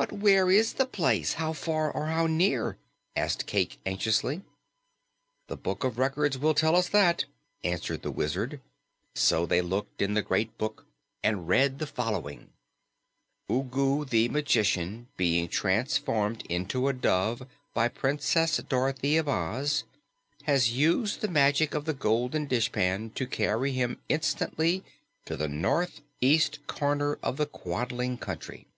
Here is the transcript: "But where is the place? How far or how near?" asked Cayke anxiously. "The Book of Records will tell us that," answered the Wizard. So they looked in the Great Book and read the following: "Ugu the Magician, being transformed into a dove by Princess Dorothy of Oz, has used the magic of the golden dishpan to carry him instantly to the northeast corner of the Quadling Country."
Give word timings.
"But 0.00 0.12
where 0.12 0.48
is 0.48 0.74
the 0.74 0.86
place? 0.86 1.34
How 1.34 1.52
far 1.52 1.90
or 1.90 2.06
how 2.06 2.28
near?" 2.28 2.78
asked 3.16 3.46
Cayke 3.48 3.78
anxiously. 3.84 4.42
"The 5.48 5.56
Book 5.56 5.82
of 5.82 5.98
Records 5.98 6.38
will 6.38 6.54
tell 6.54 6.76
us 6.76 6.88
that," 6.90 7.24
answered 7.64 8.02
the 8.02 8.12
Wizard. 8.12 8.60
So 9.16 9.44
they 9.44 9.60
looked 9.60 10.00
in 10.00 10.14
the 10.14 10.22
Great 10.22 10.56
Book 10.56 10.86
and 11.24 11.48
read 11.48 11.80
the 11.80 11.86
following: 11.86 12.50
"Ugu 13.50 14.04
the 14.04 14.28
Magician, 14.28 15.08
being 15.16 15.48
transformed 15.48 16.46
into 16.46 16.86
a 16.86 16.92
dove 16.92 17.44
by 17.74 17.88
Princess 17.88 18.56
Dorothy 18.58 19.16
of 19.16 19.26
Oz, 19.28 19.82
has 20.44 20.70
used 20.76 21.22
the 21.22 21.26
magic 21.28 21.74
of 21.74 21.86
the 21.86 21.92
golden 21.92 22.46
dishpan 22.46 23.10
to 23.16 23.26
carry 23.26 23.72
him 23.72 24.00
instantly 24.08 24.84
to 25.24 25.36
the 25.36 25.48
northeast 25.48 26.64
corner 26.68 27.18
of 27.20 27.36
the 27.36 27.46
Quadling 27.46 28.16
Country." 28.18 28.68